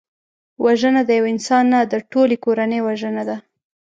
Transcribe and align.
وژنه 0.65 1.01
د 1.05 1.09
یو 1.17 1.25
انسان 1.33 1.63
نه، 1.73 1.79
د 1.91 1.93
ټولي 2.11 2.37
کورنۍ 2.45 2.79
وژنه 2.87 3.23
ده 3.29 3.37